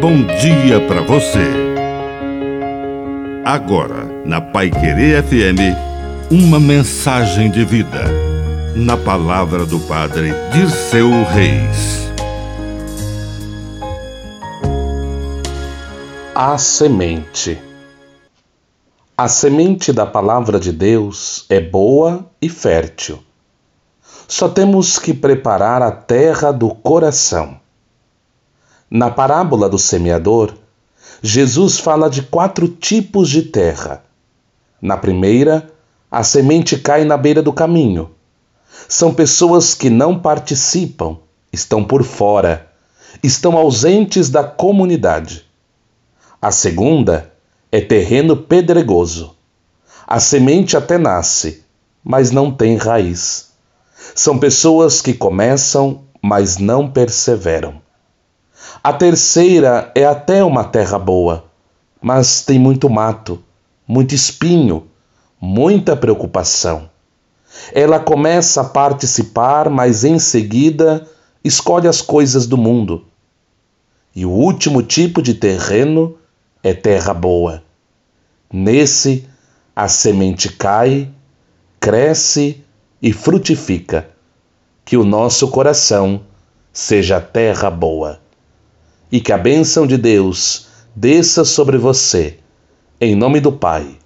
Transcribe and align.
bom 0.00 0.24
dia 0.24 0.80
para 0.88 1.02
você. 1.02 1.44
Agora, 3.44 4.06
na 4.24 4.40
Pai 4.40 4.70
Querer 4.70 5.22
FM, 5.22 5.76
uma 6.30 6.58
mensagem 6.58 7.50
de 7.50 7.66
vida. 7.66 8.04
Na 8.74 8.96
palavra 8.96 9.66
do 9.66 9.78
Padre 9.80 10.32
Dirceu 10.52 11.10
Reis. 11.24 12.10
A 16.34 16.56
semente. 16.56 17.60
A 19.18 19.28
semente 19.28 19.92
da 19.92 20.06
palavra 20.06 20.58
de 20.58 20.72
Deus 20.72 21.44
é 21.50 21.60
boa 21.60 22.24
e 22.40 22.48
fértil. 22.48 23.22
Só 24.26 24.48
temos 24.48 24.98
que 24.98 25.12
preparar 25.12 25.82
a 25.82 25.90
terra 25.92 26.50
do 26.52 26.74
coração. 26.74 27.60
Na 28.92 29.08
parábola 29.08 29.68
do 29.68 29.78
semeador, 29.78 30.52
Jesus 31.22 31.78
fala 31.78 32.10
de 32.10 32.22
quatro 32.22 32.66
tipos 32.66 33.30
de 33.30 33.42
terra. 33.42 34.02
Na 34.82 34.96
primeira, 34.96 35.70
a 36.10 36.24
semente 36.24 36.76
cai 36.76 37.04
na 37.04 37.16
beira 37.16 37.40
do 37.40 37.52
caminho. 37.52 38.10
São 38.88 39.14
pessoas 39.14 39.74
que 39.74 39.88
não 39.88 40.18
participam, 40.18 41.18
estão 41.52 41.84
por 41.84 42.02
fora, 42.02 42.66
estão 43.22 43.56
ausentes 43.56 44.28
da 44.28 44.42
comunidade. 44.42 45.44
A 46.42 46.50
segunda 46.50 47.32
é 47.70 47.80
terreno 47.80 48.36
pedregoso. 48.36 49.36
A 50.04 50.18
semente 50.18 50.76
até 50.76 50.98
nasce, 50.98 51.62
mas 52.02 52.32
não 52.32 52.50
tem 52.50 52.76
raiz. 52.76 53.52
São 54.16 54.36
pessoas 54.36 55.00
que 55.00 55.14
começam, 55.14 56.02
mas 56.20 56.58
não 56.58 56.90
perseveram. 56.90 57.80
A 58.82 58.94
terceira 58.94 59.92
é 59.94 60.06
até 60.06 60.42
uma 60.42 60.64
terra 60.64 60.98
boa, 60.98 61.44
mas 62.00 62.40
tem 62.40 62.58
muito 62.58 62.88
mato, 62.88 63.44
muito 63.86 64.14
espinho, 64.14 64.86
muita 65.38 65.94
preocupação. 65.94 66.88
Ela 67.74 68.00
começa 68.00 68.62
a 68.62 68.64
participar, 68.64 69.68
mas 69.68 70.02
em 70.02 70.18
seguida 70.18 71.06
escolhe 71.44 71.88
as 71.88 72.00
coisas 72.00 72.46
do 72.46 72.56
mundo. 72.56 73.04
E 74.16 74.24
o 74.24 74.30
último 74.30 74.82
tipo 74.82 75.20
de 75.20 75.34
terreno 75.34 76.16
é 76.62 76.72
terra 76.72 77.12
boa. 77.12 77.62
Nesse, 78.50 79.28
a 79.76 79.88
semente 79.88 80.48
cai, 80.48 81.10
cresce 81.78 82.64
e 83.02 83.12
frutifica. 83.12 84.08
Que 84.86 84.96
o 84.96 85.04
nosso 85.04 85.48
coração 85.48 86.22
seja 86.72 87.20
terra 87.20 87.68
boa 87.68 88.18
e 89.10 89.20
que 89.20 89.32
a 89.32 89.38
bênção 89.38 89.86
de 89.86 89.96
Deus 89.96 90.68
desça 90.94 91.44
sobre 91.44 91.78
você, 91.78 92.38
em 93.00 93.14
nome 93.14 93.40
do 93.40 93.52
Pai, 93.52 93.96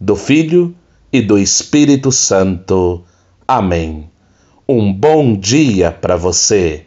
do 0.00 0.16
Filho 0.16 0.74
e 1.12 1.20
do 1.20 1.38
Espírito 1.38 2.12
Santo. 2.12 3.04
Amém. 3.46 4.10
Um 4.68 4.92
bom 4.92 5.36
dia 5.36 5.90
para 5.90 6.16
você. 6.16 6.86